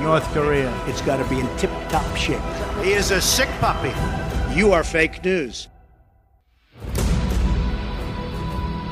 [0.00, 0.72] North Korea.
[0.86, 2.40] It's got to be in tip top shape.
[2.82, 3.92] He is a sick puppy.
[4.54, 5.68] You are fake news.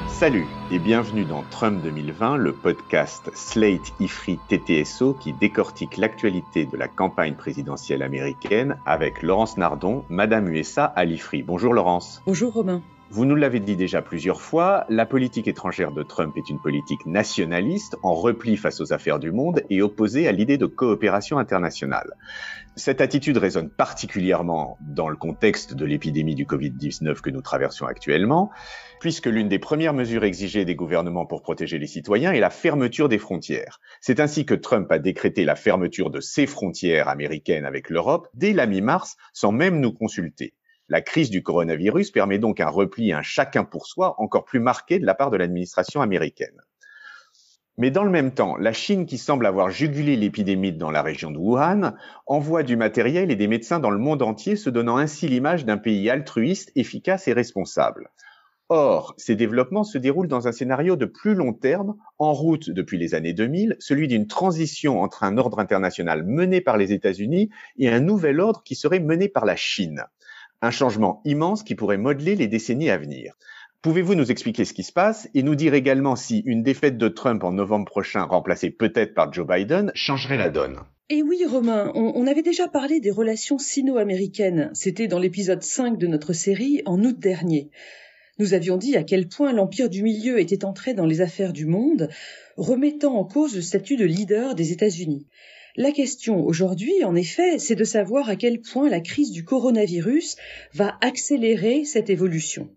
[0.08, 6.76] Salut et bienvenue dans Trump 2020, le podcast Slate Ifri TTSO qui décortique l'actualité de
[6.76, 11.42] la campagne présidentielle américaine avec Laurence Nardon, Madame USA à l'Ifri.
[11.42, 12.22] Bonjour Laurence.
[12.26, 12.80] Bonjour Romain.
[13.14, 17.06] Vous nous l'avez dit déjà plusieurs fois, la politique étrangère de Trump est une politique
[17.06, 22.16] nationaliste, en repli face aux affaires du monde et opposée à l'idée de coopération internationale.
[22.74, 28.50] Cette attitude résonne particulièrement dans le contexte de l'épidémie du Covid-19 que nous traversons actuellement,
[28.98, 33.08] puisque l'une des premières mesures exigées des gouvernements pour protéger les citoyens est la fermeture
[33.08, 33.78] des frontières.
[34.00, 38.52] C'est ainsi que Trump a décrété la fermeture de ses frontières américaines avec l'Europe dès
[38.52, 40.52] la mi-mars, sans même nous consulter.
[40.88, 44.98] La crise du coronavirus permet donc un repli, un chacun pour soi encore plus marqué
[44.98, 46.60] de la part de l'administration américaine.
[47.76, 51.30] Mais dans le même temps, la Chine, qui semble avoir jugulé l'épidémie dans la région
[51.30, 51.94] de Wuhan,
[52.26, 55.78] envoie du matériel et des médecins dans le monde entier, se donnant ainsi l'image d'un
[55.78, 58.10] pays altruiste, efficace et responsable.
[58.68, 62.96] Or, ces développements se déroulent dans un scénario de plus long terme, en route depuis
[62.96, 67.88] les années 2000, celui d'une transition entre un ordre international mené par les États-Unis et
[67.88, 70.04] un nouvel ordre qui serait mené par la Chine.
[70.64, 73.34] Un changement immense qui pourrait modeler les décennies à venir.
[73.82, 77.08] Pouvez-vous nous expliquer ce qui se passe et nous dire également si une défaite de
[77.08, 80.78] Trump en novembre prochain, remplacée peut-être par Joe Biden, changerait la donne?
[81.10, 85.98] Et oui Romain, on, on avait déjà parlé des relations sino-américaines, c'était dans l'épisode 5
[85.98, 87.70] de notre série en août dernier.
[88.38, 91.66] Nous avions dit à quel point l'Empire du Milieu était entré dans les affaires du
[91.66, 92.08] monde,
[92.56, 95.26] remettant en cause le statut de leader des États-Unis.
[95.76, 100.36] La question aujourd'hui, en effet, c'est de savoir à quel point la crise du coronavirus
[100.72, 102.68] va accélérer cette évolution.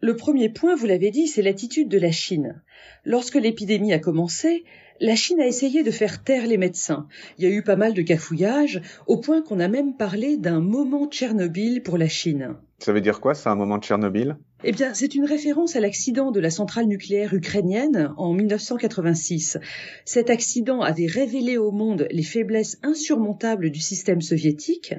[0.00, 2.62] Le premier point, vous l'avez dit, c'est l'attitude de la Chine.
[3.04, 4.64] Lorsque l'épidémie a commencé,
[4.98, 7.06] la Chine a essayé de faire taire les médecins.
[7.36, 10.60] Il y a eu pas mal de cafouillages, au point qu'on a même parlé d'un
[10.60, 12.56] moment Tchernobyl pour la Chine.
[12.78, 14.38] Ça veut dire quoi, c'est un moment Tchernobyl?
[14.64, 19.56] Eh bien, c'est une référence à l'accident de la centrale nucléaire ukrainienne en 1986.
[20.04, 24.94] Cet accident avait révélé au monde les faiblesses insurmontables du système soviétique,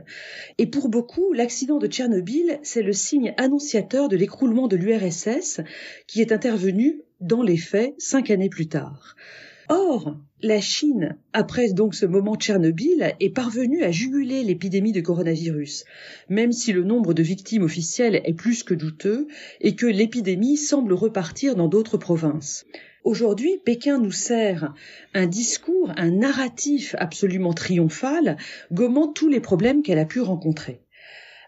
[0.58, 5.59] et pour beaucoup, l'accident de Tchernobyl, c'est le signe annonciateur de l'écroulement de l'URSS,
[6.08, 9.18] qui est intervenu, dans les faits, cinq années plus tard.
[9.68, 15.84] Or, la Chine, après donc ce moment Tchernobyl, est parvenue à juguler l'épidémie de coronavirus,
[16.30, 19.28] même si le nombre de victimes officielles est plus que douteux
[19.60, 22.66] et que l'épidémie semble repartir dans d'autres provinces.
[23.04, 24.74] Aujourd'hui, Pékin nous sert
[25.14, 28.38] un discours, un narratif absolument triomphal,
[28.72, 30.82] gommant tous les problèmes qu'elle a pu rencontrer.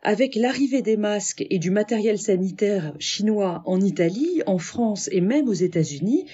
[0.04, 5.48] Avec l'arrivée des masques et du matériel sanitaire chinois en Italie, en France et même
[5.48, 6.26] aux États-Unis,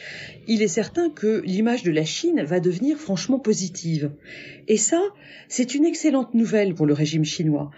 [0.48, 4.12] il est certain que l'image de la Chine va devenir franchement positive.
[4.70, 5.02] Et ça,
[5.50, 7.70] c'est une excellente nouvelle pour le régime chinois.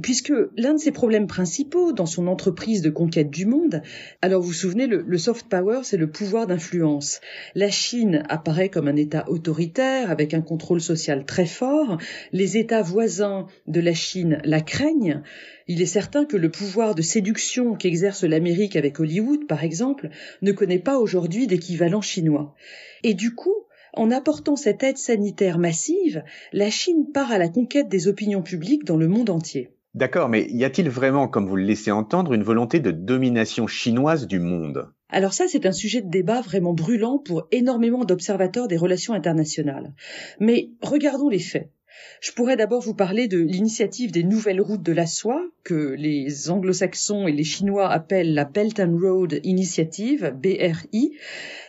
[0.00, 3.82] Puisque l'un de ses problèmes principaux dans son entreprise de conquête du monde,
[4.22, 7.20] alors vous vous souvenez, le, le soft power, c'est le pouvoir d'influence.
[7.56, 11.98] La Chine apparaît comme un État autoritaire avec un contrôle social très fort.
[12.32, 15.22] Les États voisins de la Chine la craignent.
[15.66, 20.10] Il est certain que le pouvoir de séduction qu'exerce l'Amérique avec Hollywood, par exemple,
[20.42, 22.54] ne connaît pas aujourd'hui d'équivalent chinois.
[23.02, 26.22] Et du coup, en apportant cette aide sanitaire massive,
[26.52, 29.72] la Chine part à la conquête des opinions publiques dans le monde entier.
[29.98, 34.28] D'accord, mais y a-t-il vraiment, comme vous le laissez entendre, une volonté de domination chinoise
[34.28, 34.92] du monde?
[35.08, 39.92] Alors ça, c'est un sujet de débat vraiment brûlant pour énormément d'observateurs des relations internationales.
[40.38, 41.72] Mais regardons les faits.
[42.20, 46.48] Je pourrais d'abord vous parler de l'initiative des nouvelles routes de la soie, que les
[46.48, 51.16] anglo-saxons et les chinois appellent la Belt and Road Initiative, BRI.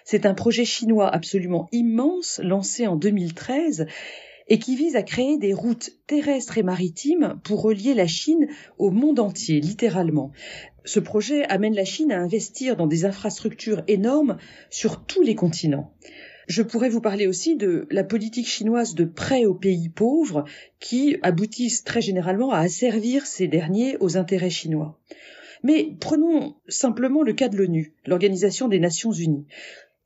[0.06, 3.88] C'est un projet chinois absolument immense, lancé en 2013,
[4.50, 8.48] et qui vise à créer des routes terrestres et maritimes pour relier la Chine
[8.78, 10.32] au monde entier, littéralement.
[10.86, 14.38] Ce projet amène la Chine à investir dans des infrastructures énormes
[14.70, 15.94] sur tous les continents.
[16.48, 20.46] Je pourrais vous parler aussi de la politique chinoise de prêt aux pays pauvres
[20.80, 25.00] qui aboutissent très généralement à asservir ces derniers aux intérêts chinois.
[25.62, 29.46] Mais prenons simplement le cas de l'ONU, l'Organisation des Nations Unies.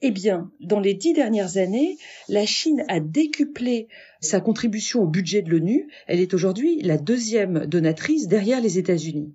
[0.06, 1.98] Eh bien, dans les dix dernières années,
[2.28, 3.88] la Chine a décuplé
[4.20, 5.88] sa contribution au budget de l'ONU.
[6.08, 9.34] Elle est aujourd'hui la deuxième donatrice derrière les États-Unis.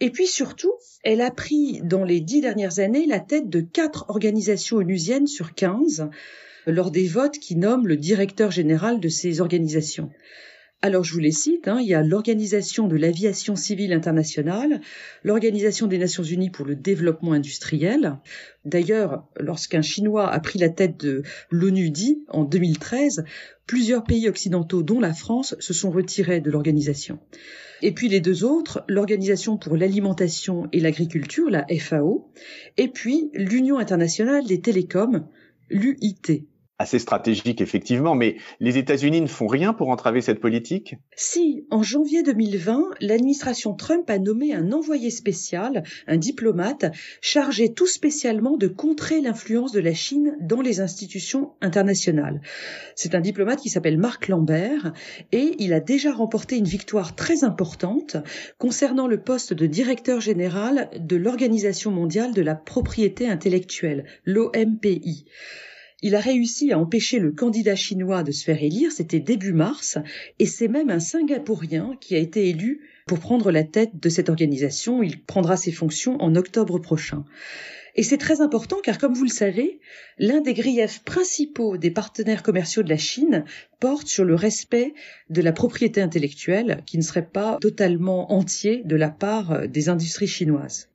[0.00, 0.72] Et puis surtout,
[1.04, 5.54] elle a pris dans les dix dernières années la tête de quatre organisations onusiennes sur
[5.54, 6.08] quinze
[6.66, 10.10] lors des votes qui nomment le directeur général de ces organisations.
[10.82, 14.82] Alors je vous les cite, hein, il y a l'Organisation de l'aviation civile internationale,
[15.24, 18.18] l'Organisation des Nations Unies pour le développement industriel.
[18.66, 23.24] D'ailleurs, lorsqu'un Chinois a pris la tête de l'ONU-DI en 2013,
[23.66, 27.18] plusieurs pays occidentaux, dont la France, se sont retirés de l'organisation.
[27.82, 32.30] Et puis les deux autres, l'Organisation pour l'alimentation et l'agriculture, la FAO,
[32.76, 35.26] et puis l'Union internationale des télécoms,
[35.70, 36.46] l'UIT
[36.78, 40.96] assez stratégique effectivement, mais les États-Unis ne font rien pour entraver cette politique?
[41.16, 46.86] Si, en janvier 2020, l'administration Trump a nommé un envoyé spécial, un diplomate,
[47.20, 52.42] chargé tout spécialement de contrer l'influence de la Chine dans les institutions internationales.
[52.94, 54.92] C'est un diplomate qui s'appelle Marc Lambert
[55.32, 58.16] et il a déjà remporté une victoire très importante
[58.58, 65.24] concernant le poste de directeur général de l'Organisation mondiale de la propriété intellectuelle, l'OMPI.
[66.02, 69.96] Il a réussi à empêcher le candidat chinois de se faire élire, c'était début mars,
[70.38, 74.28] et c'est même un Singapourien qui a été élu pour prendre la tête de cette
[74.28, 75.02] organisation.
[75.02, 77.24] Il prendra ses fonctions en octobre prochain.
[77.94, 79.80] Et c'est très important car, comme vous le savez,
[80.18, 83.46] l'un des griefs principaux des partenaires commerciaux de la Chine
[83.80, 84.92] porte sur le respect
[85.30, 90.26] de la propriété intellectuelle qui ne serait pas totalement entier de la part des industries
[90.26, 90.90] chinoises.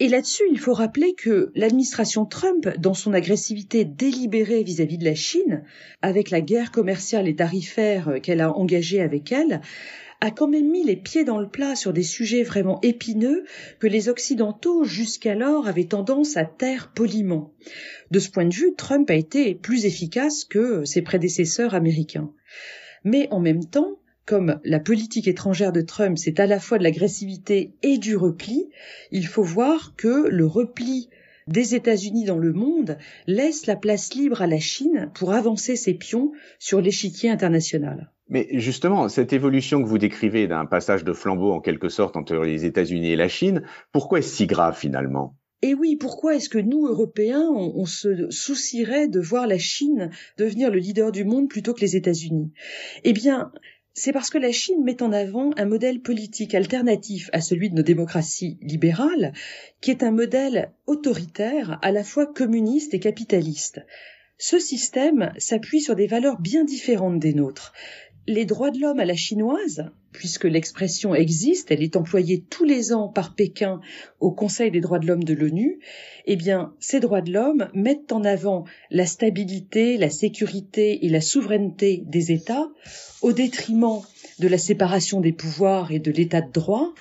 [0.00, 5.14] Et là-dessus, il faut rappeler que l'administration Trump, dans son agressivité délibérée vis-à-vis de la
[5.14, 5.62] Chine,
[6.02, 9.60] avec la guerre commerciale et tarifaire qu'elle a engagée avec elle,
[10.20, 13.44] a quand même mis les pieds dans le plat sur des sujets vraiment épineux
[13.78, 17.52] que les Occidentaux jusqu'alors avaient tendance à taire poliment.
[18.10, 22.32] De ce point de vue, Trump a été plus efficace que ses prédécesseurs américains.
[23.04, 26.82] Mais en même temps, comme la politique étrangère de Trump, c'est à la fois de
[26.82, 28.70] l'agressivité et du repli,
[29.10, 31.10] il faut voir que le repli
[31.46, 35.94] des États-Unis dans le monde laisse la place libre à la Chine pour avancer ses
[35.94, 38.10] pions sur l'échiquier international.
[38.28, 42.36] Mais justement, cette évolution que vous décrivez d'un passage de flambeau en quelque sorte entre
[42.36, 43.62] les États-Unis et la Chine,
[43.92, 45.36] pourquoi est-ce si grave finalement?
[45.60, 50.10] Et oui, pourquoi est-ce que nous, Européens, on, on, se soucierait de voir la Chine
[50.36, 52.52] devenir le leader du monde plutôt que les États-Unis?
[53.02, 53.50] Eh bien,
[53.94, 57.76] c'est parce que la Chine met en avant un modèle politique alternatif à celui de
[57.76, 59.32] nos démocraties libérales,
[59.80, 63.80] qui est un modèle autoritaire, à la fois communiste et capitaliste.
[64.36, 67.72] Ce système s'appuie sur des valeurs bien différentes des nôtres
[68.26, 72.92] les droits de l'homme à la chinoise, puisque l'expression existe, elle est employée tous les
[72.92, 73.80] ans par Pékin
[74.20, 75.80] au Conseil des droits de l'homme de l'ONU,
[76.24, 81.20] eh bien, ces droits de l'homme mettent en avant la stabilité, la sécurité et la
[81.20, 82.68] souveraineté des États
[83.22, 84.02] au détriment
[84.38, 86.94] de la séparation des pouvoirs et de l'état de droit.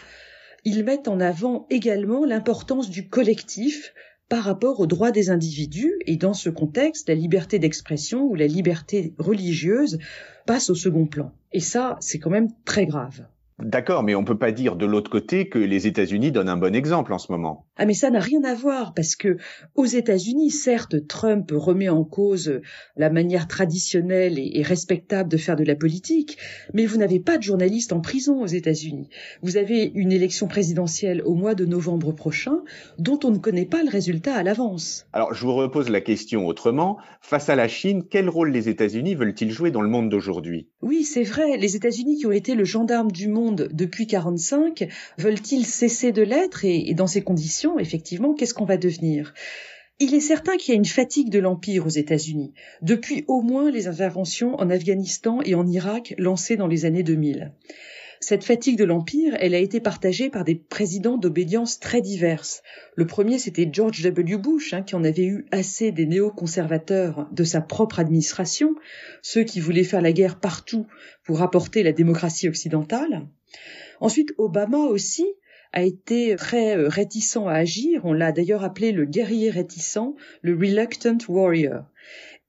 [0.66, 3.94] Ils mettent en avant également l'importance du collectif,
[4.30, 8.48] par rapport aux droits des individus et dans ce contexte, la liberté d'expression ou la
[8.48, 10.00] liberté religieuse
[10.45, 11.31] passe au second plan.
[11.51, 13.25] Et ça, c'est quand même très grave.
[13.60, 16.76] D'accord, mais on peut pas dire de l'autre côté que les États-Unis donnent un bon
[16.76, 17.68] exemple en ce moment.
[17.78, 19.38] Ah mais ça n'a rien à voir parce que
[19.76, 22.62] aux États-Unis, certes, Trump remet en cause
[22.96, 26.38] la manière traditionnelle et respectable de faire de la politique,
[26.74, 29.10] mais vous n'avez pas de journalistes en prison aux États-Unis.
[29.44, 32.64] Vous avez une élection présidentielle au mois de novembre prochain
[32.98, 35.06] dont on ne connaît pas le résultat à l'avance.
[35.14, 36.98] Alors, je vous repose la question autrement.
[37.22, 40.69] Face à la Chine, quel rôle les États-Unis veulent-ils jouer dans le monde d'aujourd'hui?
[40.81, 45.66] Oui, c'est vrai, les États-Unis qui ont été le gendarme du monde depuis 45 veulent-ils
[45.66, 49.33] cesser de l'être et, dans ces conditions, effectivement, qu'est-ce qu'on va devenir?
[50.00, 53.69] Il est certain qu'il y a une fatigue de l'Empire aux États-Unis, depuis au moins
[53.69, 57.54] les interventions en Afghanistan et en Irak lancées dans les années 2000.
[58.25, 62.63] Cette fatigue de l'Empire, elle a été partagée par des présidents d'obédience très diverses.
[62.95, 64.37] Le premier, c'était George W.
[64.37, 68.75] Bush, hein, qui en avait eu assez des néoconservateurs de sa propre administration,
[69.21, 70.87] ceux qui voulaient faire la guerre partout
[71.25, 73.27] pour apporter la démocratie occidentale.
[73.99, 75.27] Ensuite, Obama aussi
[75.73, 78.06] a été très euh, réticent à agir.
[78.06, 81.83] On l'a d'ailleurs appelé le guerrier réticent, le reluctant warrior.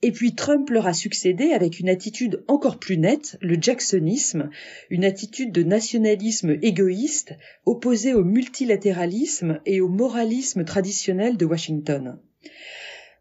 [0.04, 4.50] Et puis Trump leur a succédé avec une attitude encore plus nette, le jacksonisme,
[4.90, 7.32] une attitude de nationalisme égoïste
[7.64, 12.18] opposée au multilatéralisme et au moralisme traditionnel de Washington.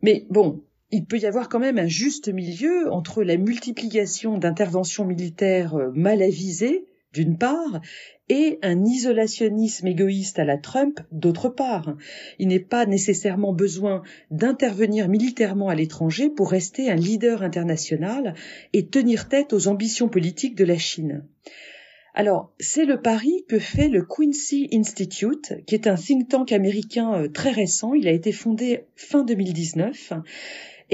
[0.01, 0.61] Mais bon,
[0.91, 5.89] il peut y avoir quand même un juste milieu entre la multiplication d'interventions militaires euh,
[5.95, 7.81] mal avisées d'une part,
[8.29, 11.95] et un isolationnisme égoïste à la Trump, d'autre part.
[12.39, 14.01] Il n'est pas nécessairement besoin
[14.31, 18.33] d'intervenir militairement à l'étranger pour rester un leader international
[18.71, 21.25] et tenir tête aux ambitions politiques de la Chine.
[22.15, 27.13] Alors, c'est le pari que fait le Quincy Institute, qui est un think tank américain
[27.13, 27.95] euh, très récent.
[27.95, 30.13] Il a été fondé fin 2019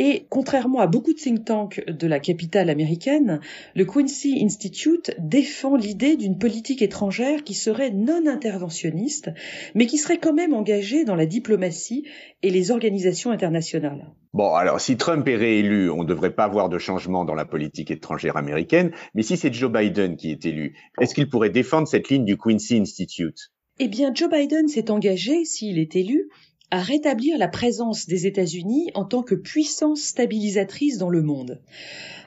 [0.01, 3.41] et contrairement à beaucoup de think tanks de la capitale américaine,
[3.75, 9.29] le Quincy Institute défend l'idée d'une politique étrangère qui serait non interventionniste,
[9.75, 12.07] mais qui serait quand même engagée dans la diplomatie
[12.43, 14.07] et les organisations internationales.
[14.31, 17.43] Bon, alors si Trump est réélu, on ne devrait pas avoir de changement dans la
[17.43, 21.89] politique étrangère américaine, mais si c'est Joe Biden qui est élu, est-ce qu'il pourrait défendre
[21.89, 23.51] cette ligne du Quincy Institute?
[23.79, 26.29] Eh bien, Joe Biden s'est engagé, s'il est élu,
[26.71, 31.59] à rétablir la présence des États-Unis en tant que puissance stabilisatrice dans le monde.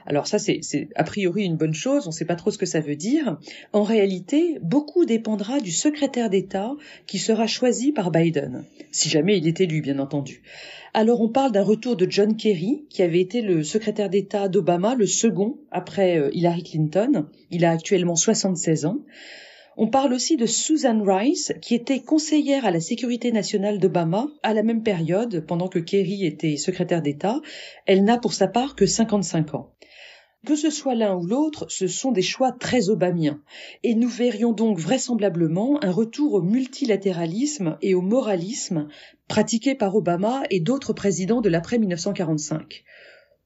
[0.05, 0.61] Alors ça, c'est
[0.95, 3.37] a priori une bonne chose, on ne sait pas trop ce que ça veut dire.
[3.71, 6.71] En réalité, beaucoup dépendra du secrétaire d'État
[7.07, 10.41] qui sera choisi par Biden, si jamais il est élu, bien entendu.
[10.93, 14.93] Alors on parle d'un retour de John Kerry, qui avait été le secrétaire d'État d'Obama,
[14.93, 17.25] le second après euh, Hillary Clinton.
[17.49, 18.99] Il a actuellement 76 ans.
[19.75, 24.53] On parle aussi de Susan Rice, qui était conseillère à la sécurité nationale d'Obama à
[24.53, 27.41] la même période, pendant que Kerry était secrétaire d'État.
[27.87, 29.73] Elle n'a pour sa part que 55 ans.
[30.45, 33.41] Que ce soit l'un ou l'autre, ce sont des choix très obamiens.
[33.81, 38.89] Et nous verrions donc vraisemblablement un retour au multilatéralisme et au moralisme
[39.27, 42.83] pratiqué par Obama et d'autres présidents de l'après 1945.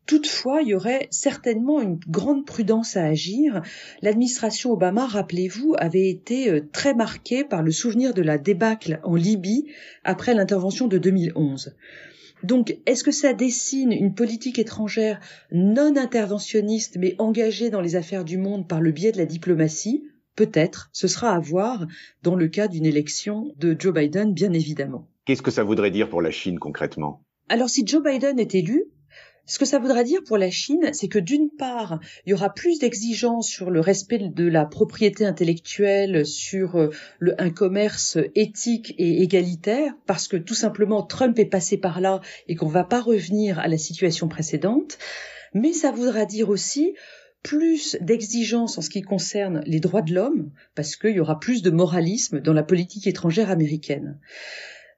[0.08, 3.62] Toutefois, il y aurait certainement une grande prudence à agir.
[4.02, 9.16] L'administration Obama, rappelez-vous, avait été euh, très marquée par le souvenir de la débâcle en
[9.16, 9.66] Libye
[10.06, 11.76] après l'intervention de 2011.
[12.44, 15.20] Donc, est-ce que ça dessine une politique étrangère
[15.52, 20.06] non interventionniste mais engagée dans les affaires du monde par le biais de la diplomatie?
[20.38, 21.86] Peut-être, ce sera à voir
[22.24, 25.10] dans le cas d'une élection de Joe Biden, bien évidemment.
[25.26, 27.24] Qu'est-ce que ça voudrait dire pour la Chine concrètement?
[27.50, 28.86] Alors si Joe Biden est élu,
[29.48, 32.54] ce que ça voudra dire pour la Chine, c'est que d'une part, il y aura
[32.54, 36.90] plus d'exigences sur le respect de la propriété intellectuelle, sur euh,
[37.38, 42.56] un commerce éthique et égalitaire, parce que tout simplement Trump est passé par là et
[42.56, 44.98] qu'on ne va pas revenir à la situation précédente.
[45.54, 46.94] Mais ça voudra dire aussi
[47.42, 51.62] plus d'exigences en ce qui concerne les droits de l'homme, parce qu'il y aura plus
[51.62, 54.20] de moralisme dans la politique étrangère américaine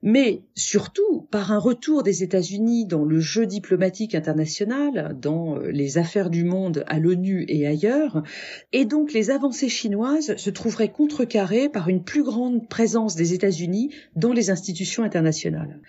[0.01, 5.98] mais surtout par un retour des États-Unis dans le jeu diplomatique international, dans euh, les
[5.98, 8.24] affaires du monde à l'ONU et ailleurs,
[8.72, 13.94] et donc les avancées chinoises se trouveraient contrecarrées par une plus grande présence des États-Unis
[14.15, 15.79] dans les institutions internationales.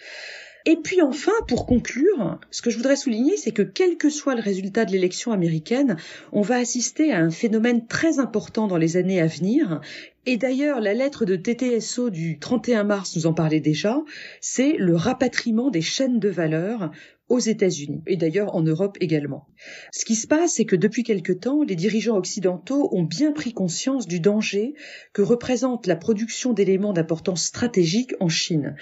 [0.67, 4.35] Et puis enfin, pour conclure, ce que je voudrais souligner, c'est que quel que soit
[4.35, 5.97] le résultat de l'élection américaine,
[6.33, 9.81] on va assister à un phénomène très important dans les années à venir.
[10.27, 14.03] Et d'ailleurs, la lettre de TTSO du 31 mars nous en parlait déjà,
[14.41, 16.91] c'est le rapatriement des chaînes de valeur
[17.31, 19.47] aux États-Unis et d'ailleurs en Europe également.
[19.93, 23.55] Ce qui se passe, c'est que depuis quelque temps, les dirigeants occidentaux ont bien pris
[23.55, 24.75] conscience du danger
[25.13, 28.75] que représente la production d'éléments d'importance stratégique en Chine.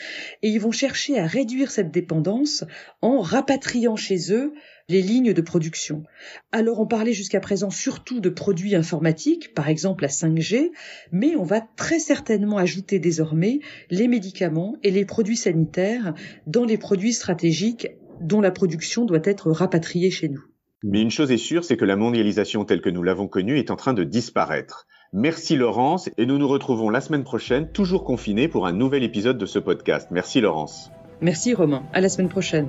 [0.42, 2.64] Et ils vont chercher à réduire cette dépendance
[3.02, 4.54] en rapatriant chez eux
[4.88, 6.04] les lignes de production.
[6.50, 10.70] Alors on parlait jusqu'à présent surtout de produits informatiques, par exemple la 5G,
[11.12, 16.14] mais on va très certainement ajouter désormais les médicaments et les produits sanitaires
[16.46, 17.88] dans les produits stratégiques
[18.20, 20.42] dont la production doit être rapatriée chez nous.
[20.82, 23.70] Mais une chose est sûre, c'est que la mondialisation telle que nous l'avons connue est
[23.70, 24.86] en train de disparaître.
[25.12, 29.38] Merci Laurence, et nous nous retrouvons la semaine prochaine, toujours confinés, pour un nouvel épisode
[29.38, 30.08] de ce podcast.
[30.10, 30.90] Merci Laurence.
[31.20, 32.68] Merci Romain, à la semaine prochaine.